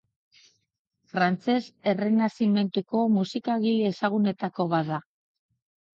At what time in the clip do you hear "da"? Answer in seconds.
4.93-4.99